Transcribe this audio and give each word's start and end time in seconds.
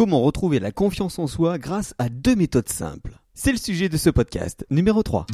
Comment 0.00 0.22
retrouver 0.22 0.60
la 0.60 0.72
confiance 0.72 1.18
en 1.18 1.26
soi 1.26 1.58
grâce 1.58 1.94
à 1.98 2.08
deux 2.08 2.34
méthodes 2.34 2.70
simples 2.70 3.20
C'est 3.34 3.52
le 3.52 3.58
sujet 3.58 3.90
de 3.90 3.98
ce 3.98 4.08
podcast 4.08 4.64
numéro 4.70 5.02
3. 5.02 5.26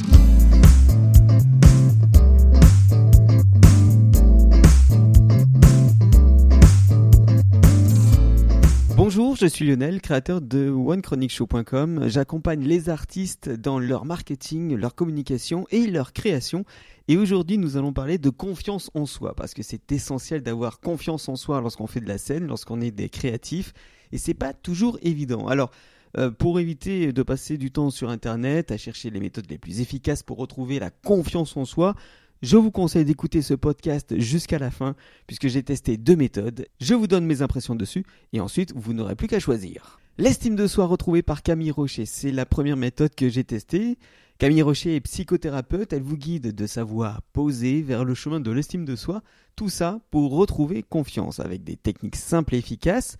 Bonjour, 8.97 9.37
je 9.37 9.45
suis 9.45 9.65
Lionel, 9.65 10.01
créateur 10.01 10.41
de 10.41 10.69
OneChronicShow.com. 10.69 12.09
J'accompagne 12.09 12.65
les 12.65 12.89
artistes 12.89 13.47
dans 13.47 13.79
leur 13.79 14.03
marketing, 14.03 14.75
leur 14.75 14.95
communication 14.95 15.65
et 15.69 15.87
leur 15.87 16.11
création. 16.11 16.65
Et 17.07 17.15
aujourd'hui, 17.15 17.57
nous 17.57 17.77
allons 17.77 17.93
parler 17.93 18.17
de 18.17 18.29
confiance 18.29 18.91
en 18.95 19.05
soi, 19.05 19.33
parce 19.33 19.53
que 19.53 19.63
c'est 19.63 19.89
essentiel 19.93 20.43
d'avoir 20.43 20.81
confiance 20.81 21.29
en 21.29 21.37
soi 21.37 21.61
lorsqu'on 21.61 21.87
fait 21.87 22.01
de 22.01 22.09
la 22.09 22.17
scène, 22.17 22.47
lorsqu'on 22.47 22.81
est 22.81 22.91
des 22.91 23.07
créatifs 23.07 23.73
et 24.11 24.17
c'est 24.17 24.33
pas 24.33 24.53
toujours 24.53 24.97
évident. 25.01 25.47
Alors, 25.47 25.71
euh, 26.17 26.31
pour 26.31 26.59
éviter 26.59 27.11
de 27.11 27.23
passer 27.23 27.57
du 27.57 27.71
temps 27.71 27.89
sur 27.89 28.09
Internet 28.09 28.71
à 28.71 28.77
chercher 28.77 29.09
les 29.09 29.19
méthodes 29.19 29.49
les 29.49 29.57
plus 29.57 29.81
efficaces 29.81 30.23
pour 30.23 30.37
retrouver 30.37 30.79
la 30.79 30.89
confiance 30.89 31.57
en 31.57 31.65
soi, 31.65 31.95
je 32.41 32.55
vous 32.55 32.71
conseille 32.71 33.05
d'écouter 33.05 33.41
ce 33.41 33.53
podcast 33.53 34.17
jusqu'à 34.19 34.59
la 34.59 34.71
fin, 34.71 34.95
puisque 35.25 35.47
j'ai 35.47 35.63
testé 35.63 35.97
deux 35.97 36.15
méthodes. 36.15 36.67
Je 36.79 36.93
vous 36.93 37.07
donne 37.07 37.25
mes 37.25 37.41
impressions 37.41 37.75
dessus, 37.75 38.05
et 38.31 38.39
ensuite 38.39 38.73
vous 38.75 38.93
n'aurez 38.93 39.15
plus 39.15 39.27
qu'à 39.27 39.39
choisir. 39.39 39.99
L'estime 40.19 40.55
de 40.55 40.67
soi 40.67 40.85
retrouvée 40.85 41.23
par 41.23 41.43
Camille 41.43 41.71
Rocher, 41.71 42.05
c'est 42.05 42.31
la 42.31 42.45
première 42.45 42.77
méthode 42.77 43.13
que 43.15 43.29
j'ai 43.29 43.43
testée. 43.43 43.97
Camille 44.37 44.61
Rocher 44.61 44.95
est 44.95 45.01
psychothérapeute, 45.01 45.93
elle 45.93 46.03
vous 46.03 46.17
guide 46.17 46.53
de 46.53 46.67
sa 46.67 46.83
voix 46.83 47.19
posée 47.33 47.81
vers 47.81 48.05
le 48.05 48.13
chemin 48.13 48.39
de 48.39 48.51
l'estime 48.51 48.85
de 48.85 48.95
soi, 48.95 49.23
tout 49.55 49.69
ça 49.69 49.99
pour 50.11 50.31
retrouver 50.31 50.83
confiance 50.83 51.39
avec 51.39 51.63
des 51.63 51.75
techniques 51.75 52.15
simples 52.15 52.53
et 52.53 52.59
efficaces. 52.59 53.17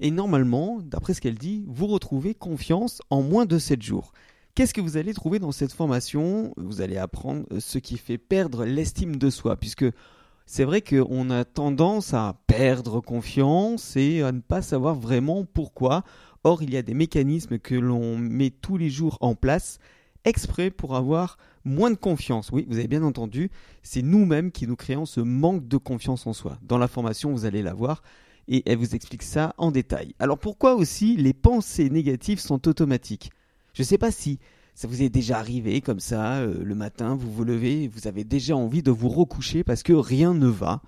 Et 0.00 0.10
normalement, 0.10 0.80
d'après 0.82 1.14
ce 1.14 1.20
qu'elle 1.20 1.38
dit, 1.38 1.64
vous 1.68 1.86
retrouvez 1.86 2.34
confiance 2.34 3.00
en 3.10 3.22
moins 3.22 3.46
de 3.46 3.58
7 3.58 3.82
jours. 3.82 4.12
Qu'est-ce 4.54 4.74
que 4.74 4.80
vous 4.80 4.96
allez 4.96 5.14
trouver 5.14 5.38
dans 5.38 5.52
cette 5.52 5.72
formation? 5.72 6.52
Vous 6.56 6.80
allez 6.80 6.96
apprendre 6.96 7.44
ce 7.58 7.78
qui 7.78 7.96
fait 7.96 8.18
perdre 8.18 8.64
l'estime 8.64 9.16
de 9.16 9.30
soi, 9.30 9.56
puisque 9.56 9.86
c'est 10.46 10.64
vrai 10.64 10.82
qu'on 10.82 11.30
a 11.30 11.44
tendance 11.44 12.14
à 12.14 12.36
perdre 12.46 13.00
confiance 13.00 13.96
et 13.96 14.22
à 14.22 14.30
ne 14.30 14.40
pas 14.40 14.62
savoir 14.62 14.94
vraiment 14.94 15.44
pourquoi. 15.44 16.04
Or, 16.44 16.62
il 16.62 16.72
y 16.72 16.76
a 16.76 16.82
des 16.82 16.94
mécanismes 16.94 17.58
que 17.58 17.74
l'on 17.74 18.18
met 18.18 18.50
tous 18.50 18.76
les 18.76 18.90
jours 18.90 19.16
en 19.20 19.34
place 19.34 19.78
exprès 20.24 20.70
pour 20.70 20.96
avoir 20.96 21.38
moins 21.64 21.90
de 21.90 21.96
confiance. 21.96 22.50
Oui, 22.52 22.66
vous 22.68 22.78
avez 22.78 22.88
bien 22.88 23.02
entendu, 23.02 23.50
c'est 23.82 24.02
nous-mêmes 24.02 24.52
qui 24.52 24.66
nous 24.66 24.76
créons 24.76 25.06
ce 25.06 25.20
manque 25.20 25.66
de 25.66 25.78
confiance 25.78 26.26
en 26.26 26.32
soi. 26.32 26.58
Dans 26.62 26.78
la 26.78 26.88
formation, 26.88 27.32
vous 27.32 27.46
allez 27.46 27.62
la 27.62 27.74
voir, 27.74 28.02
et 28.48 28.62
elle 28.66 28.78
vous 28.78 28.94
explique 28.94 29.22
ça 29.22 29.54
en 29.58 29.70
détail. 29.70 30.14
Alors 30.18 30.38
pourquoi 30.38 30.74
aussi 30.74 31.16
les 31.16 31.32
pensées 31.32 31.90
négatives 31.90 32.40
sont 32.40 32.68
automatiques? 32.68 33.30
Je 33.72 33.82
ne 33.82 33.86
sais 33.86 33.98
pas 33.98 34.10
si 34.10 34.38
ça 34.74 34.88
vous 34.88 35.02
est 35.02 35.08
déjà 35.08 35.38
arrivé 35.38 35.80
comme 35.80 36.00
ça, 36.00 36.38
euh, 36.38 36.62
le 36.64 36.74
matin, 36.74 37.14
vous 37.14 37.30
vous 37.30 37.44
levez, 37.44 37.88
vous 37.88 38.08
avez 38.08 38.24
déjà 38.24 38.56
envie 38.56 38.82
de 38.82 38.90
vous 38.90 39.08
recoucher 39.08 39.62
parce 39.62 39.82
que 39.82 39.92
rien 39.92 40.34
ne 40.34 40.48
va 40.48 40.82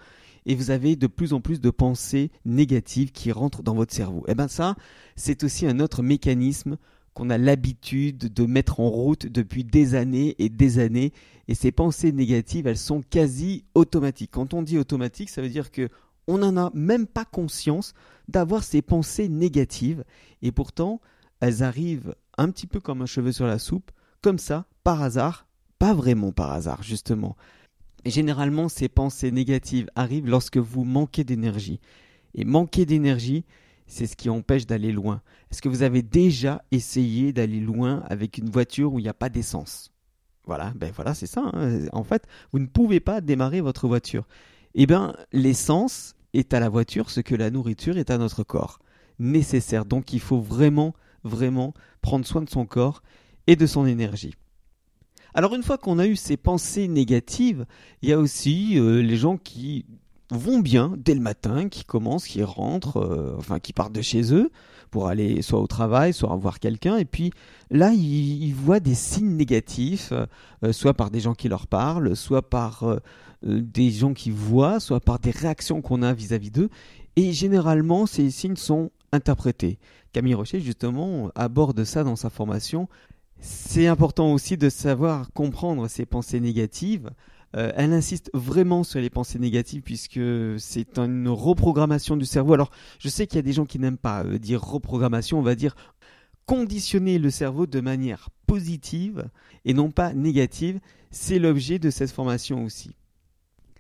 et 0.45 0.55
vous 0.55 0.71
avez 0.71 0.97
de 0.97 1.07
plus 1.07 1.33
en 1.33 1.41
plus 1.41 1.61
de 1.61 1.71
pensées 1.71 2.31
négatives 2.45 3.13
qui 3.13 3.33
rentrent 3.33 3.63
dans 3.63 3.75
votre 3.75 3.95
cerveau. 3.95 4.25
Eh 4.29 4.35
bien 4.35 4.49
ça, 4.49 4.77
c'est 5.15 5.45
aussi 5.45 5.67
un 5.67 5.81
autre 5.81 6.03
mécanisme 6.03 6.79
qu'on 7.15 7.31
a 7.31 7.39
l'habitude 7.39 8.33
de 8.33 8.47
mettre 8.47 8.79
en 8.81 8.89
route 8.89 9.27
depuis 9.27 9.65
des 9.65 9.95
années 9.95 10.37
et 10.39 10.49
des 10.49 10.79
années. 10.79 11.13
Et 11.49 11.55
ces 11.55 11.73
pensées 11.73 12.13
négatives, 12.13 12.67
elles 12.67 12.77
sont 12.77 13.03
quasi 13.03 13.65
automatiques. 13.75 14.33
Quand 14.33 14.53
on 14.53 14.63
dit 14.63 14.79
automatique, 14.79 15.31
ça 15.31 15.41
veut 15.41 15.49
dire 15.49 15.71
que 15.71 15.89
on 16.27 16.39
n'en 16.39 16.57
a 16.57 16.71
même 16.75 17.07
pas 17.07 17.25
conscience 17.25 17.95
d'avoir 18.29 18.65
ces 18.65 18.83
pensées 18.83 19.29
négatives, 19.29 20.05
et 20.43 20.53
pourtant 20.53 21.01
elles 21.41 21.63
arrivent 21.63 22.15
un 22.39 22.51
petit 22.51 22.67
peu 22.67 22.81
comme 22.81 23.03
un 23.03 23.07
cheveu 23.07 23.33
sur 23.33 23.47
la 23.47 23.59
soupe, 23.59 23.91
comme 24.23 24.39
ça, 24.39 24.67
par 24.85 25.03
hasard, 25.03 25.47
pas 25.79 25.95
vraiment 25.95 26.33
par 26.33 26.53
hasard 26.53 26.83
justement. 26.83 27.37
Généralement, 28.05 28.69
ces 28.69 28.89
pensées 28.89 29.31
négatives 29.31 29.91
arrivent 29.95 30.29
lorsque 30.29 30.59
vous 30.59 30.85
manquez 30.85 31.25
d'énergie. 31.25 31.81
Et 32.35 32.45
manquer 32.45 32.87
d'énergie, 32.87 33.45
c'est 33.87 34.07
ce 34.07 34.17
qui 34.17 34.29
empêche 34.29 34.67
d'aller 34.67 34.93
loin. 34.93 35.23
Est-ce 35.51 35.63
que 35.63 35.69
vous 35.69 35.83
avez 35.83 36.03
déjà 36.03 36.63
essayé 36.71 37.33
d'aller 37.33 37.61
loin 37.61 38.03
avec 38.09 38.39
une 38.39 38.51
voiture 38.51 38.93
où 38.93 38.99
il 38.99 39.03
n'y 39.03 39.09
a 39.09 39.15
pas 39.15 39.29
d'essence? 39.29 39.93
Voilà, 40.45 40.73
ben 40.77 40.93
voilà, 40.95 41.15
c'est 41.15 41.27
ça. 41.27 41.51
Hein. 41.53 41.87
En 41.93 42.05
fait, 42.05 42.27
vous 42.53 42.59
ne 42.59 42.67
pouvez 42.67 43.01
pas 43.01 43.21
démarrer 43.21 43.61
votre 43.61 43.89
voiture. 43.89 44.27
Eh 44.75 44.87
bien, 44.87 45.15
l'essence, 45.33 46.15
est 46.37 46.55
à 46.55 46.61
la 46.61 46.69
voiture 46.69 47.11
ce 47.11 47.21
que 47.21 47.35
la 47.35 47.51
nourriture 47.51 47.99
est 47.99 48.11
à 48.11 48.19
notre 48.19 48.45
corps. 48.45 48.79
Nécessaire. 49.19 49.85
Donc 49.85 50.13
il 50.13 50.21
faut 50.21 50.41
vraiment, 50.41 50.95
vraiment 51.25 51.75
prendre 52.03 52.27
soin 52.27 52.43
de 52.43 52.51
son 52.51 52.67
corps 52.67 53.03
et 53.47 53.57
de 53.57 53.67
son 53.67 53.87
énergie. 53.87 54.35
Alors 55.35 55.55
une 55.55 55.63
fois 55.63 55.79
qu'on 55.79 55.99
a 55.99 56.07
eu 56.07 56.17
ces 56.17 56.37
pensées 56.37 56.89
négatives, 56.89 57.67
il 58.03 58.09
y 58.09 58.13
a 58.13 58.19
aussi 58.19 58.79
euh, 58.79 59.03
les 59.03 59.17
gens 59.17 59.37
qui 59.37 59.85
vont 60.31 60.59
bien 60.61 60.95
dès 60.97 61.15
le 61.15 61.21
matin, 61.21 61.69
qui 61.69 61.85
commencent, 61.85 62.27
qui 62.27 62.43
rentrent, 62.43 62.99
euh, 62.99 63.35
enfin 63.39 63.59
qui 63.59 63.73
partent 63.73 63.93
de 63.93 64.03
chez 64.03 64.35
eux 64.35 64.51
pour 64.97 65.09
aller 65.09 65.43
soit 65.43 65.61
au 65.61 65.67
travail, 65.67 66.15
soit 66.15 66.35
voir 66.37 66.59
quelqu'un, 66.59 66.97
et 66.97 67.05
puis 67.05 67.31
là 67.71 67.93
ils, 67.93 68.55
voient 68.55 68.81
des 68.81 68.95
signes 68.95 69.37
négatifs, 69.37 70.15
euh, 70.63 70.73
soit 70.73 70.95
par 70.95 71.11
des 71.11 71.21
gens 71.21 71.35
qui 71.35 71.51
leur 71.51 71.67
parlent, 71.67 72.17
soit 72.17 72.49
par 72.49 72.85
euh, 72.85 72.99
des 73.43 73.91
gens 73.91 74.15
qui 74.15 74.31
voient, 74.31 74.81
soit 74.81 75.01
par 75.01 75.19
des 75.19 75.33
réactions 75.33 75.83
qu'on 75.83 76.01
a 76.01 76.15
vis-à-vis 76.15 76.51
d'eux. 76.51 76.71
Et 77.15 77.35
généralement, 77.35 78.07
ces 78.07 78.31
signes 78.31 78.57
sont 78.57 78.91
interprétés. 79.13 79.79
Camille 80.15 80.33
Rocher, 80.33 80.61
justement, 80.61 81.31
aborde 81.35 81.85
ça 81.85 82.03
dans 82.03 82.17
sa 82.17 82.31
formation. 82.31 82.89
C'est 83.39 83.89
important 83.89 84.33
aussi 84.33 84.57
de 84.57 84.71
savoir 84.71 85.31
comprendre 85.35 85.89
ces 85.89 86.07
pensées 86.07 86.41
négatives. 86.41 87.11
Euh, 87.57 87.73
elle 87.75 87.93
insiste 87.93 88.31
vraiment 88.35 88.85
sur 88.85 89.01
les 89.01 89.11
pensées 89.11 89.39
négatives 89.39 89.83
puisque 89.83 90.21
c'est 90.59 90.99
une 90.99 91.29
reprogrammation 91.29 92.17
du 92.17 92.27
cerveau. 92.27 92.53
Alors, 92.53 92.71
je 92.99 93.09
sais 93.09 93.27
qu'il 93.27 93.37
y 93.37 93.39
a 93.39 93.43
des 93.43 93.53
gens 93.53 93.65
qui 93.65 93.79
n'aiment 93.79 93.97
pas 93.97 94.25
euh, 94.25 94.39
dire 94.39 94.63
reprogrammation, 94.63 95.39
on 95.39 95.43
va 95.43 95.55
dire 95.55 95.75
conditionner 96.45 97.19
le 97.19 97.31
cerveau 97.31 97.67
de 97.67 97.81
manière 97.81 98.29
positive 98.47 99.29
et 99.65 99.75
non 99.75 99.91
pas 99.91 100.13
négative. 100.13 100.81
C'est 101.11 101.39
l'objet 101.39 101.79
de 101.79 101.91
cette 101.91 102.11
formation 102.11 102.63
aussi. 102.65 102.95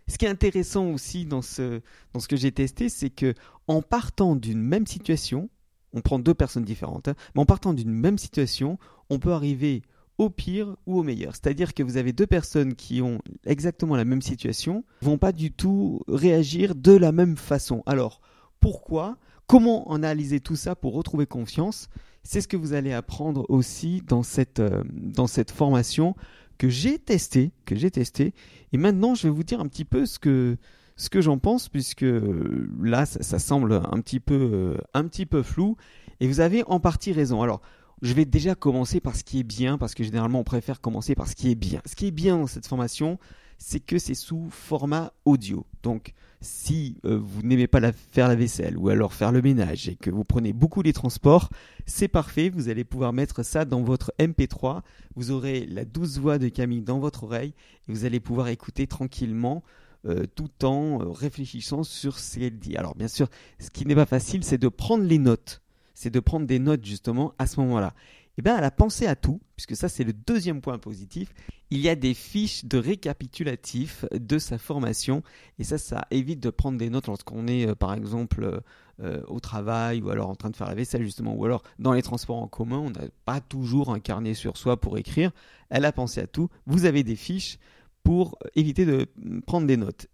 Ce 0.08 0.18
qui 0.18 0.24
est 0.24 0.28
intéressant 0.30 0.86
aussi 0.86 1.26
dans 1.26 1.42
ce, 1.42 1.80
dans 2.12 2.20
ce 2.20 2.28
que 2.28 2.36
j'ai 2.36 2.52
testé, 2.52 2.88
c'est 2.88 3.10
que 3.10 3.34
en 3.66 3.82
partant 3.82 4.36
d'une 4.36 4.62
même 4.62 4.86
situation, 4.86 5.50
on 5.92 6.00
prend 6.00 6.18
deux 6.18 6.34
personnes 6.34 6.64
différentes, 6.64 7.08
hein, 7.08 7.14
mais 7.34 7.42
en 7.42 7.46
partant 7.46 7.74
d'une 7.74 7.92
même 7.92 8.18
situation, 8.18 8.78
on 9.10 9.18
peut 9.18 9.32
arriver 9.32 9.82
au 10.18 10.30
pire 10.30 10.76
ou 10.86 10.98
au 10.98 11.02
meilleur. 11.02 11.34
C'est-à-dire 11.34 11.74
que 11.74 11.82
vous 11.82 11.96
avez 11.96 12.12
deux 12.12 12.26
personnes 12.26 12.74
qui 12.74 13.02
ont 13.02 13.20
exactement 13.44 13.96
la 13.96 14.04
même 14.04 14.22
situation, 14.22 14.84
vont 15.02 15.18
pas 15.18 15.32
du 15.32 15.52
tout 15.52 16.00
réagir 16.08 16.74
de 16.74 16.92
la 16.92 17.12
même 17.12 17.36
façon. 17.36 17.82
Alors, 17.86 18.20
pourquoi? 18.60 19.18
Comment 19.46 19.92
analyser 19.92 20.40
tout 20.40 20.56
ça 20.56 20.74
pour 20.74 20.94
retrouver 20.94 21.26
confiance? 21.26 21.88
C'est 22.24 22.40
ce 22.40 22.48
que 22.48 22.56
vous 22.56 22.72
allez 22.72 22.92
apprendre 22.92 23.46
aussi 23.48 24.02
dans 24.06 24.24
cette, 24.24 24.58
euh, 24.58 24.82
dans 24.90 25.28
cette 25.28 25.52
formation 25.52 26.16
que 26.58 26.68
j'ai 26.68 26.98
testé, 26.98 27.52
que 27.64 27.76
j'ai 27.76 27.90
testé. 27.90 28.34
Et 28.72 28.78
maintenant, 28.78 29.14
je 29.14 29.24
vais 29.24 29.32
vous 29.32 29.44
dire 29.44 29.60
un 29.60 29.68
petit 29.68 29.84
peu 29.84 30.06
ce 30.06 30.18
que 30.18 30.56
ce 30.96 31.10
que 31.10 31.20
j'en 31.20 31.38
pense, 31.38 31.68
puisque 31.68 32.04
euh, 32.04 32.68
là, 32.82 33.04
ça, 33.04 33.38
semble 33.38 33.74
un 33.74 34.00
petit 34.00 34.18
peu 34.18 34.34
euh, 34.34 34.78
un 34.94 35.04
petit 35.04 35.26
peu 35.26 35.42
flou. 35.42 35.76
Et 36.20 36.26
vous 36.26 36.40
avez 36.40 36.64
en 36.66 36.80
partie 36.80 37.12
raison. 37.12 37.42
Alors, 37.42 37.60
je 38.02 38.12
vais 38.12 38.24
déjà 38.24 38.54
commencer 38.54 39.00
par 39.00 39.16
ce 39.16 39.24
qui 39.24 39.40
est 39.40 39.44
bien, 39.44 39.78
parce 39.78 39.94
que 39.94 40.04
généralement, 40.04 40.40
on 40.40 40.44
préfère 40.44 40.80
commencer 40.80 41.14
par 41.14 41.28
ce 41.28 41.34
qui 41.34 41.50
est 41.50 41.54
bien. 41.54 41.80
Ce 41.86 41.94
qui 41.94 42.06
est 42.06 42.12
bien 42.12 42.38
dans 42.38 42.46
cette 42.46 42.66
formation, 42.66 43.18
c'est 43.58 43.80
que 43.80 43.98
c'est 43.98 44.14
sous 44.14 44.48
format 44.50 45.12
audio. 45.24 45.66
Donc, 45.82 46.12
si 46.40 46.98
euh, 47.04 47.18
vous 47.18 47.42
n'aimez 47.42 47.66
pas 47.66 47.80
faire 47.92 48.28
la 48.28 48.34
vaisselle 48.34 48.76
ou 48.76 48.88
alors 48.88 49.14
faire 49.14 49.32
le 49.32 49.40
ménage 49.40 49.88
et 49.88 49.96
que 49.96 50.10
vous 50.10 50.24
prenez 50.24 50.52
beaucoup 50.52 50.82
les 50.82 50.92
transports, 50.92 51.48
c'est 51.86 52.08
parfait, 52.08 52.50
vous 52.50 52.68
allez 52.68 52.84
pouvoir 52.84 53.12
mettre 53.12 53.42
ça 53.42 53.64
dans 53.64 53.82
votre 53.82 54.12
MP3, 54.18 54.82
vous 55.14 55.30
aurez 55.30 55.66
la 55.66 55.84
douce 55.84 56.18
voix 56.18 56.38
de 56.38 56.48
Camille 56.48 56.82
dans 56.82 56.98
votre 56.98 57.24
oreille 57.24 57.54
et 57.88 57.92
vous 57.92 58.04
allez 58.04 58.20
pouvoir 58.20 58.48
écouter 58.48 58.86
tranquillement 58.86 59.62
euh, 60.06 60.24
tout 60.34 60.64
en 60.64 61.00
euh, 61.00 61.10
réfléchissant 61.10 61.82
sur 61.82 62.18
ce 62.18 62.38
qu'elle 62.38 62.58
dit. 62.58 62.76
Alors 62.76 62.94
bien 62.94 63.08
sûr, 63.08 63.28
ce 63.58 63.70
qui 63.70 63.86
n'est 63.86 63.94
pas 63.94 64.06
facile, 64.06 64.44
c'est 64.44 64.58
de 64.58 64.68
prendre 64.68 65.04
les 65.04 65.18
notes, 65.18 65.62
c'est 65.96 66.10
de 66.10 66.20
prendre 66.20 66.46
des 66.46 66.60
notes 66.60 66.84
justement 66.84 67.34
à 67.40 67.48
ce 67.48 67.58
moment-là 67.58 67.92
eh 68.38 68.42
bien, 68.42 68.58
elle 68.58 68.64
a 68.64 68.70
pensé 68.70 69.06
à 69.06 69.16
tout, 69.16 69.40
puisque 69.56 69.76
ça 69.76 69.88
c'est 69.88 70.04
le 70.04 70.12
deuxième 70.12 70.60
point 70.60 70.78
positif. 70.78 71.32
Il 71.70 71.80
y 71.80 71.88
a 71.88 71.94
des 71.94 72.12
fiches 72.12 72.64
de 72.66 72.76
récapitulatif 72.78 74.04
de 74.12 74.38
sa 74.38 74.58
formation, 74.58 75.22
et 75.58 75.64
ça, 75.64 75.78
ça 75.78 76.06
évite 76.10 76.40
de 76.40 76.50
prendre 76.50 76.76
des 76.76 76.90
notes 76.90 77.06
lorsqu'on 77.06 77.46
est, 77.46 77.66
euh, 77.66 77.74
par 77.74 77.94
exemple, 77.94 78.44
euh, 78.44 78.60
euh, 79.00 79.22
au 79.26 79.40
travail, 79.40 80.02
ou 80.02 80.10
alors 80.10 80.28
en 80.28 80.34
train 80.34 80.50
de 80.50 80.56
faire 80.56 80.68
la 80.68 80.74
vaisselle, 80.74 81.02
justement, 81.02 81.34
ou 81.34 81.44
alors 81.46 81.62
dans 81.78 81.92
les 81.92 82.02
transports 82.02 82.42
en 82.42 82.46
commun, 82.46 82.78
on 82.78 82.90
n'a 82.90 83.08
pas 83.24 83.40
toujours 83.40 83.90
un 83.90 84.00
carnet 84.00 84.34
sur 84.34 84.58
soi 84.58 84.78
pour 84.78 84.98
écrire. 84.98 85.32
Elle 85.70 85.86
a 85.86 85.92
pensé 85.92 86.20
à 86.20 86.26
tout. 86.26 86.50
Vous 86.66 86.84
avez 86.84 87.04
des 87.04 87.16
fiches 87.16 87.58
pour 88.02 88.38
éviter 88.54 88.84
de 88.84 89.08
prendre 89.46 89.66
des 89.66 89.76
notes. 89.76 90.06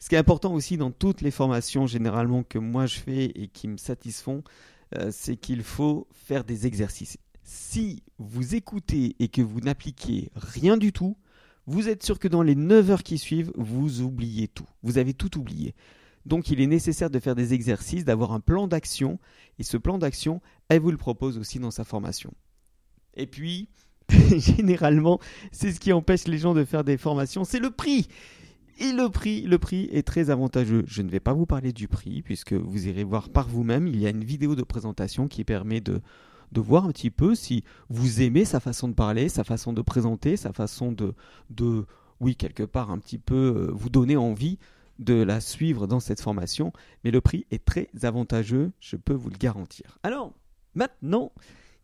Ce 0.00 0.08
qui 0.08 0.14
est 0.14 0.18
important 0.18 0.54
aussi 0.54 0.76
dans 0.76 0.90
toutes 0.90 1.20
les 1.20 1.30
formations 1.30 1.86
généralement 1.86 2.44
que 2.44 2.58
moi 2.58 2.86
je 2.86 2.98
fais 2.98 3.24
et 3.34 3.48
qui 3.48 3.68
me 3.68 3.76
satisfont, 3.76 4.42
euh, 4.96 5.10
c'est 5.12 5.36
qu'il 5.36 5.62
faut 5.62 6.06
faire 6.12 6.44
des 6.44 6.66
exercices. 6.66 7.18
Si 7.42 8.02
vous 8.18 8.54
écoutez 8.54 9.16
et 9.18 9.28
que 9.28 9.42
vous 9.42 9.60
n'appliquez 9.60 10.30
rien 10.34 10.76
du 10.76 10.92
tout, 10.92 11.16
vous 11.66 11.88
êtes 11.88 12.02
sûr 12.02 12.18
que 12.18 12.28
dans 12.28 12.42
les 12.42 12.54
9 12.54 12.90
heures 12.90 13.02
qui 13.02 13.18
suivent, 13.18 13.52
vous 13.56 14.00
oubliez 14.00 14.48
tout. 14.48 14.68
Vous 14.82 14.98
avez 14.98 15.12
tout 15.14 15.38
oublié. 15.38 15.74
Donc 16.24 16.50
il 16.50 16.60
est 16.60 16.66
nécessaire 16.66 17.10
de 17.10 17.18
faire 17.18 17.34
des 17.34 17.54
exercices, 17.54 18.04
d'avoir 18.04 18.32
un 18.32 18.40
plan 18.40 18.68
d'action, 18.68 19.18
et 19.58 19.62
ce 19.62 19.76
plan 19.76 19.98
d'action, 19.98 20.40
elle 20.68 20.80
vous 20.80 20.90
le 20.90 20.96
propose 20.96 21.38
aussi 21.38 21.58
dans 21.58 21.70
sa 21.70 21.84
formation. 21.84 22.32
Et 23.14 23.26
puis, 23.26 23.68
généralement, 24.36 25.20
c'est 25.52 25.72
ce 25.72 25.80
qui 25.80 25.92
empêche 25.92 26.26
les 26.26 26.38
gens 26.38 26.54
de 26.54 26.64
faire 26.64 26.84
des 26.84 26.96
formations, 26.96 27.44
c'est 27.44 27.58
le 27.58 27.70
prix. 27.70 28.08
Et 28.80 28.92
le 28.92 29.08
prix, 29.08 29.42
le 29.42 29.58
prix 29.58 29.88
est 29.90 30.06
très 30.06 30.30
avantageux. 30.30 30.84
Je 30.86 31.02
ne 31.02 31.10
vais 31.10 31.18
pas 31.18 31.32
vous 31.32 31.46
parler 31.46 31.72
du 31.72 31.88
prix 31.88 32.22
puisque 32.22 32.52
vous 32.52 32.86
irez 32.86 33.02
voir 33.02 33.28
par 33.28 33.48
vous-même. 33.48 33.88
Il 33.88 33.98
y 33.98 34.06
a 34.06 34.10
une 34.10 34.22
vidéo 34.22 34.54
de 34.54 34.62
présentation 34.62 35.26
qui 35.26 35.42
permet 35.42 35.80
de, 35.80 36.00
de 36.52 36.60
voir 36.60 36.84
un 36.84 36.92
petit 36.92 37.10
peu 37.10 37.34
si 37.34 37.64
vous 37.88 38.22
aimez 38.22 38.44
sa 38.44 38.60
façon 38.60 38.86
de 38.86 38.94
parler, 38.94 39.28
sa 39.28 39.42
façon 39.42 39.72
de 39.72 39.82
présenter, 39.82 40.36
sa 40.36 40.52
façon 40.52 40.92
de, 40.92 41.14
de 41.50 41.86
oui, 42.20 42.36
quelque 42.36 42.62
part 42.62 42.92
un 42.92 42.98
petit 42.98 43.18
peu 43.18 43.34
euh, 43.34 43.72
vous 43.72 43.90
donner 43.90 44.16
envie 44.16 44.58
de 45.00 45.14
la 45.14 45.40
suivre 45.40 45.88
dans 45.88 46.00
cette 46.00 46.20
formation. 46.20 46.72
Mais 47.02 47.10
le 47.10 47.20
prix 47.20 47.46
est 47.50 47.64
très 47.64 47.88
avantageux, 48.02 48.70
je 48.78 48.94
peux 48.94 49.12
vous 49.12 49.30
le 49.30 49.38
garantir. 49.38 49.98
Alors, 50.04 50.32
maintenant, 50.76 51.32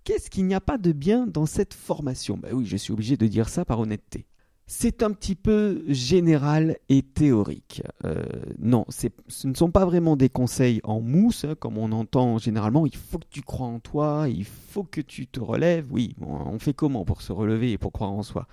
qu'est-ce 0.04 0.30
qu'il 0.30 0.46
n'y 0.46 0.54
a 0.54 0.60
pas 0.60 0.78
de 0.78 0.92
bien 0.92 1.26
dans 1.26 1.46
cette 1.46 1.74
formation? 1.74 2.38
Ben 2.38 2.54
oui, 2.54 2.66
je 2.66 2.76
suis 2.76 2.92
obligé 2.92 3.16
de 3.16 3.26
dire 3.26 3.48
ça 3.48 3.64
par 3.64 3.80
honnêteté 3.80 4.26
c'est 4.66 5.02
un 5.02 5.12
petit 5.12 5.34
peu 5.34 5.84
général 5.88 6.78
et 6.88 7.02
théorique. 7.02 7.82
Euh, 8.04 8.24
non, 8.58 8.86
ce 8.88 9.08
ne 9.46 9.54
sont 9.54 9.70
pas 9.70 9.84
vraiment 9.84 10.16
des 10.16 10.30
conseils 10.30 10.80
en 10.84 11.00
mousse, 11.00 11.44
hein, 11.44 11.54
comme 11.58 11.76
on 11.76 11.92
entend 11.92 12.38
généralement. 12.38 12.86
Il 12.86 12.96
faut 12.96 13.18
que 13.18 13.26
tu 13.28 13.42
crois 13.42 13.66
en 13.66 13.78
toi, 13.78 14.26
il 14.28 14.44
faut 14.44 14.84
que 14.84 15.02
tu 15.02 15.26
te 15.26 15.40
relèves. 15.40 15.86
Oui, 15.90 16.16
on 16.20 16.58
fait 16.58 16.72
comment 16.74 17.04
pour 17.04 17.20
se 17.22 17.32
relever 17.32 17.72
et 17.72 17.78
pour 17.78 17.92
croire 17.92 18.12
en 18.12 18.22
soi? 18.22 18.46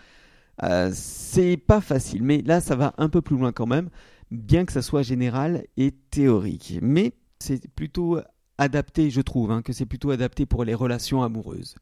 Euh, 0.64 0.92
C'est 0.94 1.58
pas 1.58 1.82
facile, 1.82 2.24
mais 2.24 2.42
là, 2.42 2.62
ça 2.62 2.76
va 2.76 2.94
un 2.98 3.10
peu 3.10 3.22
plus 3.22 3.38
loin 3.38 3.52
quand 3.52 3.68
même, 3.68 3.90
bien 4.32 4.66
que 4.66 4.74
ça 4.74 4.82
soit 4.82 5.04
général 5.04 5.66
et 5.78 5.92
théorique. 5.92 6.78
Mais 6.82 7.14
c'est 7.40 7.68
plutôt 7.70 8.20
adapté, 8.58 9.10
je 9.10 9.22
trouve, 9.22 9.52
hein, 9.52 9.62
que 9.62 9.74
c'est 9.74 9.86
plutôt 9.86 10.12
adapté 10.12 10.46
pour 10.46 10.66
les 10.66 10.76
relations 10.76 11.24
amoureuses. 11.24 11.76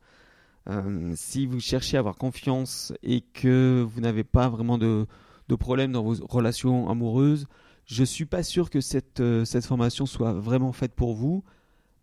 Euh, 0.68 1.14
si 1.16 1.46
vous 1.46 1.60
cherchez 1.60 1.98
à 1.98 2.00
avoir 2.00 2.16
confiance 2.16 2.94
et 3.02 3.22
que 3.22 3.86
vous 3.88 4.02
n'avez 4.02 4.24
pas 4.24 4.50
vraiment 4.50 4.78
de, 4.78 5.08
de, 5.48 5.56
problème 5.56 5.92
dans 5.92 6.04
vos 6.04 6.16
relations 6.28 6.90
amoureuses, 6.90 7.48
je 7.86 8.02
ne 8.02 8.06
suis 8.06 8.26
pas 8.26 8.44
sûr 8.44 8.70
que 8.70 8.82
cette, 8.82 9.20
euh, 9.20 9.46
cette, 9.46 9.66
formation 9.66 10.06
soit 10.06 10.34
vraiment 10.34 10.72
faite 10.72 10.94
pour 10.94 11.16
vous, 11.16 11.44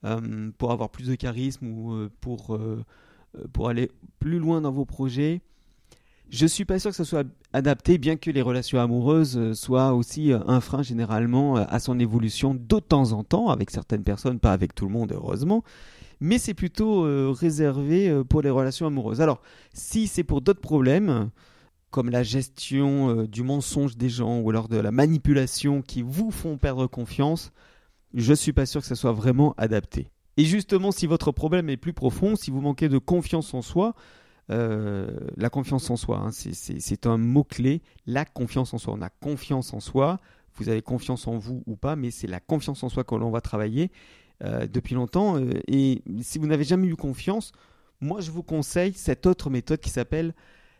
euh, 0.04 0.50
pour 0.58 0.72
avoir 0.72 0.90
plus 0.90 1.06
de 1.08 1.14
charisme 1.14 1.66
ou 1.66 2.08
pour, 2.20 2.58
pour 3.52 3.68
aller 3.68 3.90
plus 4.18 4.38
loin 4.38 4.60
dans 4.60 4.72
vos 4.72 4.84
projets. 4.84 5.42
Je 6.28 6.44
ne 6.44 6.48
suis 6.48 6.64
pas 6.64 6.80
sûr 6.80 6.90
que 6.90 6.96
ça 6.96 7.04
soit 7.04 7.24
adapté, 7.52 7.98
bien 7.98 8.16
que 8.16 8.32
les 8.32 8.42
relations 8.42 8.80
amoureuses 8.80 9.52
soient 9.52 9.94
aussi 9.94 10.32
un 10.32 10.60
frein 10.60 10.82
généralement 10.82 11.54
à 11.54 11.78
son 11.78 12.00
évolution 12.00 12.52
de 12.52 12.80
temps 12.80 13.12
en 13.12 13.22
temps, 13.22 13.48
avec 13.48 13.70
certaines 13.70 14.02
personnes, 14.02 14.40
pas 14.40 14.52
avec 14.52 14.74
tout 14.74 14.86
le 14.86 14.92
monde, 14.92 15.12
heureusement 15.12 15.62
mais 16.20 16.38
c'est 16.38 16.54
plutôt 16.54 17.04
euh, 17.04 17.30
réservé 17.30 18.08
euh, 18.08 18.24
pour 18.24 18.42
les 18.42 18.50
relations 18.50 18.86
amoureuses. 18.86 19.20
Alors, 19.20 19.40
si 19.72 20.06
c'est 20.06 20.24
pour 20.24 20.40
d'autres 20.40 20.60
problèmes, 20.60 21.30
comme 21.90 22.10
la 22.10 22.22
gestion 22.22 23.10
euh, 23.10 23.26
du 23.26 23.42
mensonge 23.42 23.96
des 23.96 24.08
gens 24.08 24.40
ou 24.40 24.50
alors 24.50 24.68
de 24.68 24.78
la 24.78 24.90
manipulation 24.90 25.82
qui 25.82 26.02
vous 26.02 26.30
font 26.30 26.58
perdre 26.58 26.86
confiance, 26.86 27.52
je 28.14 28.30
ne 28.30 28.36
suis 28.36 28.52
pas 28.52 28.66
sûr 28.66 28.80
que 28.80 28.86
ça 28.86 28.94
soit 28.94 29.12
vraiment 29.12 29.54
adapté. 29.58 30.08
Et 30.36 30.44
justement, 30.44 30.92
si 30.92 31.06
votre 31.06 31.32
problème 31.32 31.70
est 31.70 31.76
plus 31.76 31.92
profond, 31.92 32.36
si 32.36 32.50
vous 32.50 32.60
manquez 32.60 32.88
de 32.88 32.98
confiance 32.98 33.54
en 33.54 33.62
soi, 33.62 33.94
la 34.48 35.50
confiance 35.50 35.90
en 35.90 35.96
soi, 35.96 36.18
hein, 36.18 36.30
c'est 36.30 37.06
un 37.06 37.16
mot-clé, 37.16 37.82
la 38.06 38.24
confiance 38.24 38.72
en 38.74 38.78
soi. 38.78 38.94
On 38.96 39.02
a 39.02 39.08
confiance 39.08 39.72
en 39.72 39.80
soi, 39.80 40.20
vous 40.54 40.68
avez 40.68 40.82
confiance 40.82 41.26
en 41.26 41.36
vous 41.36 41.62
ou 41.66 41.76
pas, 41.76 41.96
mais 41.96 42.10
c'est 42.10 42.26
la 42.26 42.40
confiance 42.40 42.82
en 42.82 42.88
soi 42.88 43.04
que 43.04 43.14
l'on 43.14 43.30
va 43.30 43.40
travailler. 43.40 43.90
Euh, 44.44 44.66
depuis 44.66 44.94
longtemps. 44.94 45.38
Euh, 45.38 45.48
et 45.66 46.02
si 46.20 46.38
vous 46.38 46.46
n'avez 46.46 46.64
jamais 46.64 46.88
eu 46.88 46.94
confiance, 46.94 47.52
moi 48.02 48.20
je 48.20 48.30
vous 48.30 48.42
conseille 48.42 48.92
cette 48.92 49.24
autre 49.24 49.48
méthode 49.48 49.80
qui 49.80 49.88
s'appelle 49.88 50.34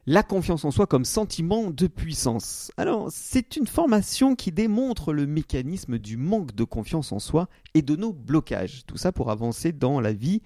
la 0.05 0.23
confiance 0.23 0.67
en 0.67 0.71
soi 0.71 0.87
comme 0.87 1.07
sentiment 1.07 1.71
de 1.71 1.87
puissance. 1.87 2.71
Alors, 2.77 3.09
c'est 3.11 3.57
une 3.57 3.67
formation 3.67 4.37
qui 4.37 4.53
démontre 4.53 5.15
le 5.15 5.27
mécanisme 5.27 5.99
du 5.99 6.19
manque 6.19 6.55
de 6.55 6.65
confiance 6.65 7.13
en 7.13 7.19
soi 7.19 7.49
et 7.73 7.81
de 7.81 7.97
nos 7.97 8.13
blocages. 8.13 8.85
Tout 8.87 8.99
ça 8.99 9.11
pour 9.11 9.31
avancer 9.31 9.73
dans 9.73 10.01
la 10.01 10.13
vie. 10.13 10.43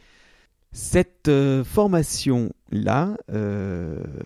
Cette 0.70 1.26
euh, 1.26 1.64
formation-là, 1.64 3.16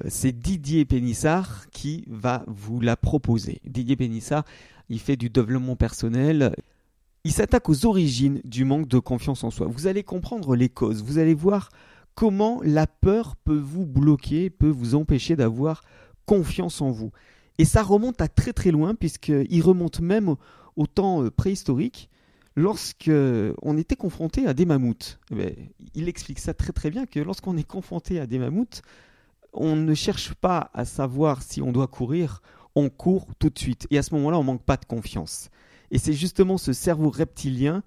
c'est 0.09 0.39
Didier 0.39 0.85
Pénissard 0.85 1.71
qui 1.71 2.05
va 2.07 2.45
vous 2.49 2.81
la 2.81 2.99
proposer. 2.99 3.63
Didier 3.65 3.97
Pénissard, 3.97 4.45
il 4.91 5.01
fait 5.01 5.17
du 5.17 5.31
développement 5.31 5.75
personnel. 5.75 6.55
Il 7.26 7.32
s'attaque 7.32 7.71
aux 7.71 7.87
origines 7.87 8.43
du 8.44 8.67
manque 8.67 8.87
de 8.87 8.99
confiance 8.99 9.44
en 9.44 9.50
soi. 9.50 9.67
Vous 9.67 9.87
allez 9.87 10.03
comprendre 10.03 10.55
les 10.55 10.69
causes, 10.69 11.03
vous 11.03 11.17
allez 11.17 11.32
voir 11.32 11.71
comment 12.15 12.61
la 12.62 12.87
peur 12.87 13.35
peut 13.37 13.59
vous 13.59 13.87
bloquer, 13.87 14.50
peut 14.50 14.69
vous 14.69 14.94
empêcher 14.94 15.35
d'avoir 15.35 15.82
confiance 16.26 16.82
en 16.82 16.91
vous. 16.91 17.12
Et 17.56 17.65
ça 17.65 17.82
remonte 17.82 18.21
à 18.21 18.29
très 18.29 18.53
très 18.53 18.71
loin, 18.71 18.94
puisqu'il 18.94 19.62
remonte 19.62 20.00
même 20.00 20.35
au 20.76 20.87
temps 20.87 21.23
euh, 21.23 21.31
préhistorique, 21.31 22.11
lorsque 22.56 23.11
on 23.62 23.79
était 23.79 23.97
confronté 23.97 24.47
à 24.47 24.53
des 24.53 24.67
mammouths. 24.67 25.19
Eh 25.35 25.71
il 25.94 26.09
explique 26.09 26.38
ça 26.38 26.53
très 26.53 26.73
très 26.73 26.91
bien 26.91 27.06
que 27.06 27.21
lorsqu'on 27.21 27.56
est 27.56 27.67
confronté 27.67 28.21
à 28.21 28.26
des 28.26 28.38
mammouths, 28.38 28.82
on 29.55 29.76
ne 29.76 29.94
cherche 29.94 30.35
pas 30.35 30.71
à 30.75 30.85
savoir 30.85 31.43
si 31.43 31.62
on 31.62 31.73
doit 31.73 31.87
courir, 31.87 32.43
on 32.75 32.91
court 32.91 33.29
tout 33.38 33.49
de 33.49 33.59
suite. 33.59 33.87
Et 33.91 33.97
à 33.97 34.03
ce 34.03 34.15
moment-là, 34.15 34.38
on 34.38 34.43
manque 34.43 34.65
pas 34.65 34.76
de 34.76 34.85
confiance. 34.85 35.49
Et 35.91 35.99
c'est 35.99 36.13
justement 36.13 36.59
ce 36.59 36.73
cerveau 36.73 37.11
reptilien 37.11 37.83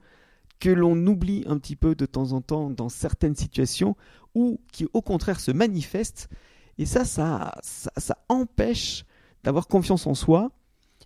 que 0.59 0.69
l'on 0.69 1.05
oublie 1.05 1.43
un 1.47 1.57
petit 1.57 1.75
peu 1.75 1.95
de 1.95 2.05
temps 2.05 2.31
en 2.31 2.41
temps 2.41 2.69
dans 2.69 2.89
certaines 2.89 3.35
situations 3.35 3.95
ou 4.33 4.59
qui 4.71 4.87
au 4.93 5.01
contraire 5.01 5.39
se 5.39 5.51
manifeste. 5.51 6.29
Et 6.77 6.85
ça, 6.85 7.05
ça, 7.05 7.53
ça, 7.61 8.17
empêche 8.29 9.05
d'avoir 9.43 9.67
confiance 9.67 10.05
en 10.07 10.13
soi 10.13 10.51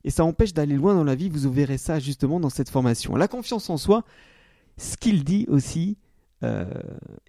et 0.03 0.09
ça 0.09 0.25
empêche 0.25 0.53
d'aller 0.53 0.75
loin 0.75 0.95
dans 0.95 1.03
la 1.03 1.15
vie. 1.15 1.29
Vous 1.29 1.51
verrez 1.51 1.77
ça 1.77 1.99
justement 1.99 2.39
dans 2.39 2.49
cette 2.49 2.69
formation. 2.69 3.15
La 3.15 3.27
confiance 3.27 3.69
en 3.69 3.77
soi, 3.77 4.03
ce 4.77 4.97
qu'il 4.97 5.23
dit 5.23 5.45
aussi, 5.47 5.97
euh, 6.43 6.65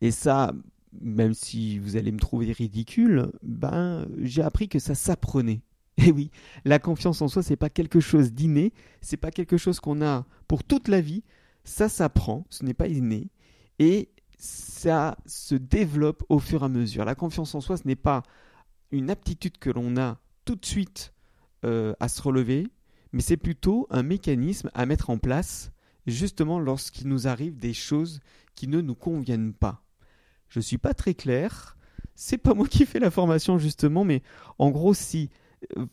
et 0.01 0.11
ça, 0.11 0.53
même 1.01 1.35
si 1.35 1.79
vous 1.79 1.97
allez 1.97 2.13
me 2.13 2.19
trouver 2.19 2.53
ridicule, 2.53 3.31
ben, 3.43 4.07
j'ai 4.19 4.43
appris 4.43 4.69
que 4.69 4.79
ça 4.79 4.95
s'apprenait. 4.95 5.61
Et 6.03 6.09
eh 6.09 6.13
oui, 6.13 6.31
la 6.65 6.81
confiance 6.81 7.23
en 7.23 7.29
soi, 7.29 7.45
c'est 7.45 7.57
pas 7.57 7.71
quelque 7.71 8.01
chose 8.01 8.33
d'inné, 8.33 8.73
c'est 9.01 9.17
pas 9.17 9.31
quelque 9.31 9.57
chose 9.57 9.79
qu'on 9.79 10.03
a 10.03 10.27
pour 10.49 10.65
toute 10.65 10.89
la 10.89 11.01
vie. 11.01 11.23
Ça 11.65 11.89
s'apprend, 11.89 12.45
ce 12.51 12.65
n'est 12.65 12.75
pas 12.75 12.89
inné, 12.89 13.29
et 13.79 14.09
ça 14.37 15.17
se 15.27 15.55
développe 15.55 16.25
au 16.29 16.41
fur 16.41 16.63
et 16.63 16.65
à 16.65 16.69
mesure. 16.69 17.05
La 17.05 17.15
confiance 17.15 17.55
en 17.55 17.61
soi, 17.61 17.77
ce 17.77 17.87
n'est 17.87 17.95
pas 17.95 18.25
une 18.91 19.11
aptitude 19.11 19.59
que 19.59 19.71
l'on 19.71 19.97
a 19.97 20.19
tout 20.45 20.57
de 20.57 20.67
suite 20.67 21.15
euh, 21.65 21.95
à 22.01 22.09
se 22.09 22.21
relever, 22.21 22.67
mais 23.13 23.23
c'est 23.23 23.37
plutôt 23.37 23.87
un 23.91 24.03
mécanisme 24.03 24.71
à 24.75 24.87
mettre 24.87 25.11
en 25.11 25.19
place 25.19 25.71
justement 26.09 26.59
lorsqu'il 26.59 27.07
nous 27.07 27.29
arrive 27.29 27.57
des 27.57 27.75
choses 27.75 28.19
qui 28.57 28.67
ne 28.67 28.81
nous 28.81 28.97
conviennent 28.97 29.55
pas. 29.55 29.85
Je 30.49 30.59
ne 30.59 30.65
suis 30.65 30.79
pas 30.79 30.95
très 30.95 31.15
clair, 31.15 31.77
c'est 32.17 32.39
pas 32.39 32.55
moi 32.55 32.67
qui 32.67 32.87
fais 32.87 32.99
la 32.99 33.13
formation 33.13 33.59
justement, 33.59 34.05
mais 34.05 34.23
en 34.59 34.71
gros, 34.71 34.95
si 34.95 35.31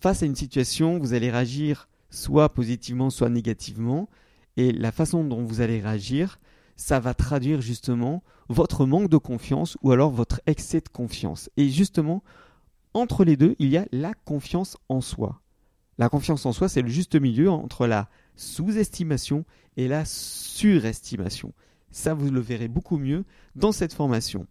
face 0.02 0.24
à 0.24 0.26
une 0.26 0.36
situation, 0.36 1.00
vous 1.00 1.14
allez 1.14 1.32
réagir 1.32 1.88
soit 2.10 2.50
positivement, 2.54 3.10
soit 3.10 3.30
négativement. 3.30 4.10
Et 4.58 4.72
la 4.72 4.92
façon 4.92 5.24
dont 5.24 5.44
vous 5.44 5.62
allez 5.62 5.80
réagir, 5.80 6.40
ça 6.76 7.00
va 7.00 7.14
traduire 7.14 7.62
justement 7.62 8.24
votre 8.48 8.86
manque 8.86 9.10
de 9.10 9.18
confiance 9.18 9.78
ou 9.82 9.92
alors 9.92 10.12
votre 10.12 10.42
excès 10.48 10.82
de 10.82 10.90
confiance. 10.90 11.50
Et 11.58 11.70
justement, 11.70 12.24
entre 12.94 13.24
les 13.24 13.38
deux, 13.38 13.56
il 13.60 13.70
y 13.70 13.78
a 13.78 13.86
la 13.92 14.14
confiance 14.14 14.78
en 14.90 15.02
soi. 15.02 15.42
La 15.98 16.10
confiance 16.10 16.46
en 16.46 16.54
soi, 16.54 16.70
c'est 16.70 16.82
le 16.82 16.88
juste 16.88 17.16
milieu 17.16 17.52
entre 17.52 17.86
la 17.86 18.10
sous-estimation 18.36 19.46
et 19.78 19.88
la 19.88 20.06
surestimation. 20.06 21.54
Ça, 21.92 22.14
vous 22.14 22.32
le 22.32 22.40
verrez 22.40 22.68
beaucoup 22.68 22.98
mieux 22.98 23.26
dans 23.56 23.72
cette 23.72 23.94
formation. 23.94 24.48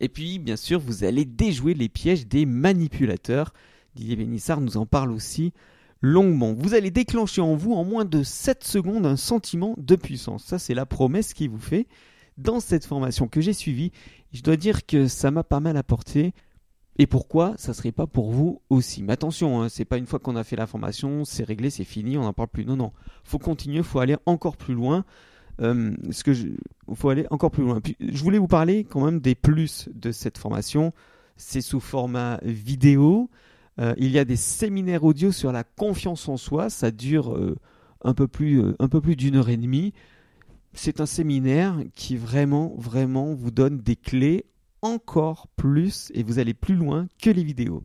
Et 0.00 0.08
puis, 0.08 0.38
bien 0.38 0.56
sûr, 0.56 0.80
vous 0.80 1.04
allez 1.04 1.24
déjouer 1.24 1.74
les 1.74 1.88
pièges 1.88 2.26
des 2.26 2.46
manipulateurs. 2.46 3.52
Didier 3.94 4.16
Bénissard 4.16 4.60
nous 4.60 4.76
en 4.76 4.86
parle 4.86 5.12
aussi 5.12 5.52
longuement. 6.00 6.52
Vous 6.52 6.74
allez 6.74 6.90
déclencher 6.90 7.40
en 7.40 7.54
vous 7.54 7.72
en 7.72 7.84
moins 7.84 8.04
de 8.04 8.22
7 8.22 8.64
secondes 8.64 9.06
un 9.06 9.16
sentiment 9.16 9.74
de 9.78 9.96
puissance. 9.96 10.44
Ça, 10.44 10.58
c'est 10.58 10.74
la 10.74 10.86
promesse 10.86 11.32
qu'il 11.32 11.50
vous 11.50 11.58
fait 11.60 11.86
dans 12.36 12.60
cette 12.60 12.84
formation 12.84 13.28
que 13.28 13.40
j'ai 13.40 13.52
suivie. 13.52 13.92
Je 14.32 14.42
dois 14.42 14.56
dire 14.56 14.86
que 14.86 15.06
ça 15.06 15.30
m'a 15.30 15.44
pas 15.44 15.60
mal 15.60 15.76
apporté. 15.76 16.34
Et 16.98 17.06
pourquoi? 17.06 17.54
Ça 17.56 17.74
serait 17.74 17.92
pas 17.92 18.06
pour 18.06 18.30
vous 18.30 18.60
aussi 18.70 19.02
Mais 19.02 19.14
attention, 19.14 19.62
hein, 19.62 19.68
c'est 19.68 19.84
pas 19.84 19.96
une 19.96 20.06
fois 20.06 20.20
qu'on 20.20 20.36
a 20.36 20.44
fait 20.44 20.56
la 20.56 20.66
formation, 20.66 21.24
c'est 21.24 21.42
réglé, 21.42 21.70
c'est 21.70 21.84
fini, 21.84 22.16
on 22.16 22.22
n'en 22.22 22.32
parle 22.32 22.48
plus. 22.48 22.64
Non, 22.64 22.76
non, 22.76 22.92
faut 23.24 23.38
continuer, 23.38 23.82
faut 23.82 23.98
aller 23.98 24.16
encore 24.26 24.56
plus 24.56 24.74
loin. 24.74 25.04
euh, 25.60 25.92
ce 26.10 26.22
que 26.22 26.32
faut 26.94 27.08
aller 27.08 27.26
encore 27.30 27.50
plus 27.50 27.64
loin. 27.64 27.80
Je 28.00 28.22
voulais 28.22 28.38
vous 28.38 28.46
parler 28.48 28.84
quand 28.84 29.04
même 29.04 29.20
des 29.20 29.34
plus 29.34 29.88
de 29.94 30.12
cette 30.12 30.38
formation. 30.38 30.92
C'est 31.36 31.62
sous 31.62 31.80
format 31.80 32.38
vidéo. 32.42 33.28
Euh, 33.80 33.94
il 33.98 34.10
y 34.10 34.18
a 34.18 34.24
des 34.24 34.36
séminaires 34.36 35.04
audio 35.04 35.32
sur 35.32 35.52
la 35.52 35.64
confiance 35.64 36.28
en 36.28 36.36
soi. 36.36 36.70
Ça 36.70 36.90
dure 36.90 37.34
euh, 37.34 37.56
un 38.02 38.14
peu 38.14 38.28
plus, 38.28 38.62
un 38.78 38.88
peu 38.88 39.00
plus 39.00 39.16
d'une 39.16 39.36
heure 39.36 39.48
et 39.48 39.56
demie. 39.56 39.92
C'est 40.72 41.00
un 41.00 41.06
séminaire 41.06 41.76
qui 41.94 42.16
vraiment, 42.16 42.74
vraiment 42.76 43.34
vous 43.34 43.50
donne 43.50 43.78
des 43.78 43.96
clés 43.96 44.46
encore 44.82 45.48
plus 45.56 46.10
et 46.14 46.22
vous 46.22 46.38
allez 46.38 46.54
plus 46.54 46.74
loin 46.74 47.06
que 47.22 47.30
les 47.30 47.44
vidéos. 47.44 47.82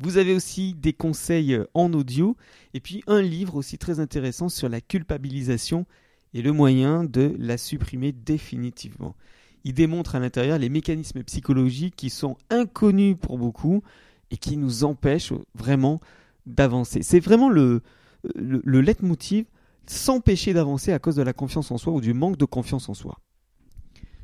Vous 0.00 0.18
avez 0.18 0.34
aussi 0.34 0.74
des 0.74 0.92
conseils 0.92 1.56
en 1.72 1.92
audio 1.92 2.36
et 2.74 2.80
puis 2.80 3.02
un 3.06 3.22
livre 3.22 3.54
aussi 3.54 3.78
très 3.78 4.00
intéressant 4.00 4.48
sur 4.48 4.68
la 4.68 4.80
culpabilisation 4.80 5.86
et 6.34 6.42
le 6.42 6.52
moyen 6.52 7.04
de 7.04 7.34
la 7.38 7.56
supprimer 7.56 8.12
définitivement. 8.12 9.14
Il 9.62 9.72
démontre 9.72 10.16
à 10.16 10.18
l'intérieur 10.18 10.58
les 10.58 10.68
mécanismes 10.68 11.22
psychologiques 11.22 11.96
qui 11.96 12.10
sont 12.10 12.36
inconnus 12.50 13.16
pour 13.18 13.38
beaucoup 13.38 13.82
et 14.34 14.36
qui 14.36 14.56
nous 14.56 14.82
empêchent 14.82 15.32
vraiment 15.54 16.00
d'avancer. 16.44 17.02
C'est 17.04 17.20
vraiment 17.20 17.48
le, 17.48 17.82
le, 18.34 18.60
le 18.64 18.80
leitmotiv, 18.80 19.44
s'empêcher 19.86 20.52
d'avancer 20.52 20.92
à 20.92 20.98
cause 20.98 21.14
de 21.14 21.22
la 21.22 21.32
confiance 21.32 21.70
en 21.70 21.78
soi 21.78 21.92
ou 21.92 22.00
du 22.00 22.14
manque 22.14 22.36
de 22.36 22.44
confiance 22.44 22.88
en 22.88 22.94
soi. 22.94 23.20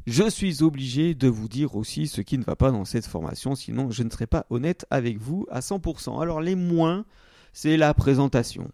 Je 0.08 0.28
suis 0.28 0.64
obligé 0.64 1.14
de 1.14 1.28
vous 1.28 1.46
dire 1.46 1.76
aussi 1.76 2.08
ce 2.08 2.22
qui 2.22 2.38
ne 2.38 2.42
va 2.42 2.56
pas 2.56 2.72
dans 2.72 2.84
cette 2.84 3.06
formation, 3.06 3.54
sinon 3.54 3.92
je 3.92 4.02
ne 4.02 4.10
serai 4.10 4.26
pas 4.26 4.46
honnête 4.50 4.84
avec 4.90 5.16
vous 5.18 5.46
à 5.48 5.60
100%. 5.60 6.20
Alors 6.20 6.40
les 6.40 6.56
moins, 6.56 7.04
c'est 7.52 7.76
la 7.76 7.94
présentation. 7.94 8.68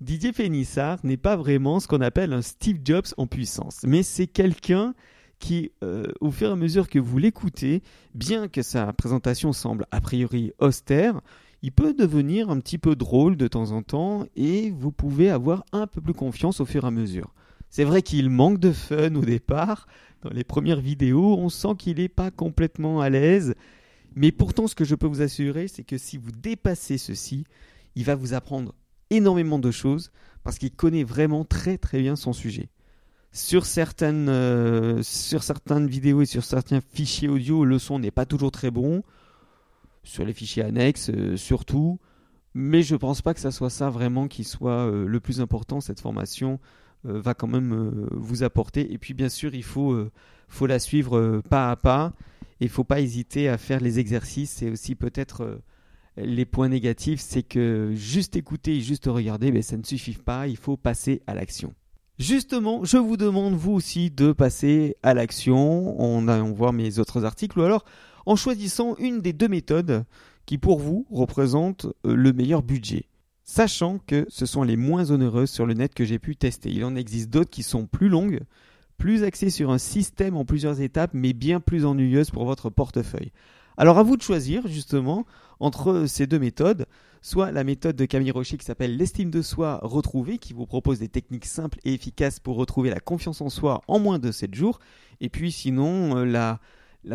Didier 0.00 0.32
Pénissard 0.32 1.00
n'est 1.04 1.18
pas 1.18 1.36
vraiment 1.36 1.80
ce 1.80 1.86
qu'on 1.86 2.00
appelle 2.00 2.32
un 2.32 2.40
Steve 2.40 2.78
Jobs 2.82 3.08
en 3.18 3.26
puissance, 3.26 3.80
mais 3.84 4.02
c'est 4.02 4.26
quelqu'un 4.26 4.94
qui, 5.42 5.72
euh, 5.82 6.06
au 6.20 6.30
fur 6.30 6.50
et 6.50 6.52
à 6.52 6.56
mesure 6.56 6.88
que 6.88 7.00
vous 7.00 7.18
l'écoutez, 7.18 7.82
bien 8.14 8.46
que 8.46 8.62
sa 8.62 8.92
présentation 8.92 9.52
semble 9.52 9.86
a 9.90 10.00
priori 10.00 10.52
austère, 10.60 11.20
il 11.62 11.72
peut 11.72 11.94
devenir 11.94 12.48
un 12.48 12.60
petit 12.60 12.78
peu 12.78 12.94
drôle 12.94 13.36
de 13.36 13.48
temps 13.48 13.72
en 13.72 13.82
temps 13.82 14.24
et 14.36 14.70
vous 14.70 14.92
pouvez 14.92 15.30
avoir 15.30 15.64
un 15.72 15.88
peu 15.88 16.00
plus 16.00 16.14
confiance 16.14 16.60
au 16.60 16.64
fur 16.64 16.84
et 16.84 16.86
à 16.86 16.90
mesure. 16.92 17.34
C'est 17.70 17.82
vrai 17.82 18.02
qu'il 18.02 18.30
manque 18.30 18.60
de 18.60 18.70
fun 18.70 19.16
au 19.16 19.24
départ. 19.24 19.88
Dans 20.22 20.30
les 20.30 20.44
premières 20.44 20.80
vidéos, 20.80 21.36
on 21.36 21.48
sent 21.48 21.74
qu'il 21.76 21.96
n'est 21.96 22.08
pas 22.08 22.30
complètement 22.30 23.00
à 23.00 23.10
l'aise. 23.10 23.56
Mais 24.14 24.30
pourtant, 24.30 24.68
ce 24.68 24.76
que 24.76 24.84
je 24.84 24.94
peux 24.94 25.08
vous 25.08 25.22
assurer, 25.22 25.66
c'est 25.66 25.82
que 25.82 25.98
si 25.98 26.18
vous 26.18 26.30
dépassez 26.30 26.98
ceci, 26.98 27.44
il 27.96 28.04
va 28.04 28.14
vous 28.14 28.32
apprendre 28.32 28.74
énormément 29.10 29.58
de 29.58 29.72
choses 29.72 30.12
parce 30.44 30.58
qu'il 30.58 30.70
connaît 30.70 31.04
vraiment 31.04 31.44
très 31.44 31.78
très 31.78 32.00
bien 32.00 32.14
son 32.14 32.32
sujet. 32.32 32.68
Sur 33.34 33.64
certaines, 33.64 34.28
euh, 34.28 35.02
sur 35.02 35.42
certaines 35.42 35.86
vidéos 35.86 36.20
et 36.20 36.26
sur 36.26 36.44
certains 36.44 36.82
fichiers 36.82 37.28
audio, 37.28 37.64
le 37.64 37.78
son 37.78 37.98
n'est 37.98 38.10
pas 38.10 38.26
toujours 38.26 38.50
très 38.50 38.70
bon. 38.70 39.02
Sur 40.04 40.26
les 40.26 40.34
fichiers 40.34 40.62
annexes, 40.62 41.08
euh, 41.08 41.38
surtout. 41.38 41.98
Mais 42.52 42.82
je 42.82 42.92
ne 42.92 42.98
pense 42.98 43.22
pas 43.22 43.32
que 43.32 43.40
ça 43.40 43.50
soit 43.50 43.70
ça 43.70 43.88
vraiment 43.88 44.28
qui 44.28 44.44
soit 44.44 44.86
euh, 44.86 45.06
le 45.06 45.18
plus 45.18 45.40
important. 45.40 45.80
Cette 45.80 46.00
formation 46.00 46.60
va 47.04 47.34
quand 47.34 47.48
même 47.48 48.06
vous 48.12 48.44
apporter. 48.44 48.92
Et 48.92 48.96
puis 48.96 49.12
bien 49.12 49.28
sûr, 49.28 49.56
il 49.56 49.64
faut, 49.64 50.08
la 50.60 50.78
suivre 50.78 51.42
pas 51.50 51.72
à 51.72 51.74
pas. 51.74 52.12
Il 52.60 52.68
faut 52.68 52.84
pas 52.84 53.00
hésiter 53.00 53.48
à 53.48 53.58
faire 53.58 53.80
les 53.80 53.98
exercices 53.98 54.62
et 54.62 54.70
aussi 54.70 54.94
peut-être 54.94 55.58
les 56.16 56.44
points 56.44 56.68
négatifs, 56.68 57.18
c'est 57.18 57.42
que 57.42 57.90
juste 57.96 58.36
écouter 58.36 58.76
et 58.76 58.80
juste 58.80 59.06
regarder, 59.06 59.50
ben, 59.50 59.62
ça 59.62 59.76
ne 59.76 59.82
suffit 59.82 60.12
pas, 60.12 60.46
il 60.46 60.56
faut 60.56 60.76
passer 60.76 61.22
à 61.26 61.34
l'action. 61.34 61.74
Justement, 62.22 62.84
je 62.84 62.98
vous 62.98 63.16
demande 63.16 63.54
vous 63.54 63.72
aussi 63.72 64.12
de 64.12 64.30
passer 64.30 64.94
à 65.02 65.12
l'action 65.12 66.00
en 66.00 66.28
allant 66.28 66.52
voir 66.52 66.72
mes 66.72 67.00
autres 67.00 67.24
articles 67.24 67.58
ou 67.58 67.62
alors 67.62 67.84
en 68.26 68.36
choisissant 68.36 68.94
une 68.98 69.20
des 69.20 69.32
deux 69.32 69.48
méthodes 69.48 70.04
qui 70.46 70.56
pour 70.56 70.78
vous 70.78 71.04
représente 71.10 71.86
euh, 72.06 72.14
le 72.14 72.32
meilleur 72.32 72.62
budget. 72.62 73.08
Sachant 73.42 73.98
que 73.98 74.24
ce 74.28 74.46
sont 74.46 74.62
les 74.62 74.76
moins 74.76 75.10
onéreuses 75.10 75.50
sur 75.50 75.66
le 75.66 75.74
net 75.74 75.94
que 75.94 76.04
j'ai 76.04 76.20
pu 76.20 76.36
tester. 76.36 76.70
Il 76.70 76.84
en 76.84 76.94
existe 76.94 77.28
d'autres 77.28 77.50
qui 77.50 77.64
sont 77.64 77.86
plus 77.88 78.08
longues, 78.08 78.42
plus 78.98 79.24
axées 79.24 79.50
sur 79.50 79.72
un 79.72 79.78
système 79.78 80.36
en 80.36 80.44
plusieurs 80.44 80.80
étapes, 80.80 81.10
mais 81.14 81.32
bien 81.32 81.58
plus 81.58 81.84
ennuyeuses 81.84 82.30
pour 82.30 82.44
votre 82.44 82.70
portefeuille. 82.70 83.32
Alors 83.76 83.98
à 83.98 84.02
vous 84.02 84.16
de 84.16 84.22
choisir 84.22 84.66
justement 84.66 85.24
entre 85.60 86.06
ces 86.06 86.26
deux 86.26 86.38
méthodes, 86.38 86.86
soit 87.22 87.52
la 87.52 87.64
méthode 87.64 87.96
de 87.96 88.04
Camille 88.04 88.32
Rocher 88.32 88.58
qui 88.58 88.64
s'appelle 88.64 88.96
l'estime 88.96 89.30
de 89.30 89.42
soi 89.42 89.78
retrouvée, 89.82 90.38
qui 90.38 90.52
vous 90.52 90.66
propose 90.66 90.98
des 90.98 91.08
techniques 91.08 91.46
simples 91.46 91.78
et 91.84 91.94
efficaces 91.94 92.40
pour 92.40 92.56
retrouver 92.56 92.90
la 92.90 93.00
confiance 93.00 93.40
en 93.40 93.48
soi 93.48 93.82
en 93.86 94.00
moins 94.00 94.18
de 94.18 94.32
7 94.32 94.54
jours, 94.54 94.80
et 95.20 95.28
puis 95.28 95.52
sinon 95.52 96.18
euh, 96.18 96.24
la, 96.24 96.58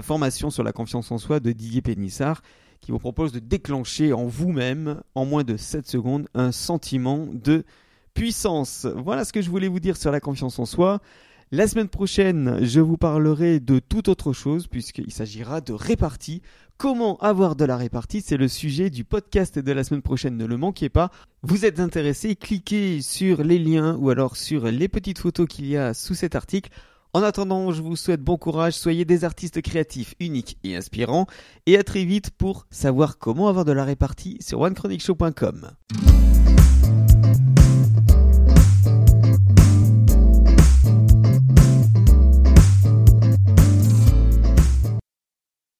formation 0.01 0.49
sur 0.49 0.63
la 0.63 0.71
confiance 0.71 1.11
en 1.11 1.17
soi 1.17 1.39
de 1.39 1.51
Didier 1.51 1.81
Pénissard, 1.81 2.41
qui 2.79 2.91
vous 2.91 2.99
propose 2.99 3.33
de 3.33 3.39
déclencher 3.39 4.13
en 4.13 4.25
vous-même, 4.25 5.01
en 5.13 5.25
moins 5.25 5.43
de 5.43 5.57
7 5.57 5.85
secondes, 5.87 6.27
un 6.33 6.51
sentiment 6.51 7.27
de 7.31 7.65
puissance. 8.13 8.85
Voilà 8.95 9.25
ce 9.25 9.33
que 9.33 9.41
je 9.41 9.49
voulais 9.49 9.67
vous 9.67 9.79
dire 9.79 9.97
sur 9.97 10.11
la 10.11 10.19
confiance 10.19 10.57
en 10.57 10.65
soi. 10.65 11.01
La 11.49 11.65
semaine 11.65 11.87
prochaine, 11.87 12.59
je 12.61 12.81
vous 12.81 12.97
parlerai 12.97 13.61
de 13.61 13.79
toute 13.79 14.09
autre 14.09 14.33
chose 14.33 14.67
puisqu'il 14.67 15.13
s'agira 15.13 15.61
de 15.61 15.71
répartie. 15.71 16.41
Comment 16.77 17.15
avoir 17.19 17.55
de 17.55 17.63
la 17.63 17.77
répartie 17.77 18.19
C'est 18.19 18.35
le 18.35 18.49
sujet 18.49 18.89
du 18.89 19.05
podcast 19.05 19.57
de 19.57 19.71
la 19.71 19.85
semaine 19.85 20.01
prochaine, 20.01 20.35
ne 20.35 20.45
le 20.45 20.57
manquez 20.57 20.89
pas. 20.89 21.09
Vous 21.43 21.63
êtes 21.63 21.79
intéressé, 21.79 22.35
cliquez 22.35 23.01
sur 23.01 23.45
les 23.45 23.59
liens 23.59 23.95
ou 23.95 24.09
alors 24.09 24.35
sur 24.35 24.65
les 24.65 24.89
petites 24.89 25.19
photos 25.19 25.47
qu'il 25.47 25.67
y 25.67 25.77
a 25.77 25.93
sous 25.93 26.15
cet 26.15 26.35
article. 26.35 26.69
En 27.13 27.23
attendant, 27.23 27.71
je 27.71 27.81
vous 27.81 27.95
souhaite 27.95 28.21
bon 28.21 28.35
courage, 28.35 28.73
soyez 28.73 29.05
des 29.05 29.23
artistes 29.23 29.61
créatifs, 29.61 30.15
uniques 30.19 30.57
et 30.65 30.75
inspirants, 30.75 31.27
et 31.65 31.77
à 31.77 31.83
très 31.85 32.03
vite 32.03 32.29
pour 32.31 32.67
savoir 32.71 33.19
comment 33.19 33.47
avoir 33.47 33.63
de 33.63 33.71
la 33.71 33.85
répartie 33.85 34.37
sur 34.41 34.59
onechronicshow.com. 34.59 35.71